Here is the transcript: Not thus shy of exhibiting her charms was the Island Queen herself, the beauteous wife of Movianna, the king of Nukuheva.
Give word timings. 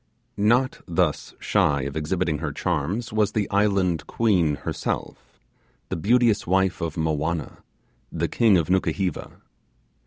Not 0.35 0.81
thus 0.87 1.35
shy 1.37 1.83
of 1.83 1.95
exhibiting 1.95 2.39
her 2.39 2.51
charms 2.51 3.13
was 3.13 3.33
the 3.33 3.47
Island 3.51 4.07
Queen 4.07 4.55
herself, 4.55 5.39
the 5.89 5.95
beauteous 5.95 6.47
wife 6.47 6.81
of 6.81 6.95
Movianna, 6.95 7.57
the 8.11 8.27
king 8.27 8.57
of 8.57 8.67
Nukuheva. 8.67 9.33